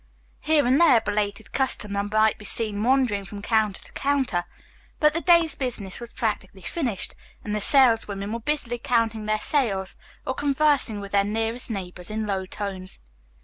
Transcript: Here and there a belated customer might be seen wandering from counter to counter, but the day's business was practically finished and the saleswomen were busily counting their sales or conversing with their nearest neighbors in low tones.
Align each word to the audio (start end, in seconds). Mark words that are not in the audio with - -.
Here 0.39 0.65
and 0.65 0.81
there 0.81 0.97
a 0.97 1.01
belated 1.01 1.51
customer 1.51 2.03
might 2.03 2.39
be 2.39 2.43
seen 2.45 2.81
wandering 2.81 3.23
from 3.23 3.43
counter 3.43 3.83
to 3.83 3.91
counter, 3.91 4.45
but 4.99 5.13
the 5.13 5.21
day's 5.21 5.53
business 5.53 5.99
was 5.99 6.11
practically 6.11 6.63
finished 6.63 7.13
and 7.43 7.53
the 7.53 7.61
saleswomen 7.61 8.33
were 8.33 8.39
busily 8.39 8.79
counting 8.79 9.27
their 9.27 9.37
sales 9.37 9.95
or 10.25 10.33
conversing 10.33 11.01
with 11.01 11.11
their 11.11 11.23
nearest 11.23 11.69
neighbors 11.69 12.09
in 12.09 12.25
low 12.25 12.47
tones. 12.47 12.97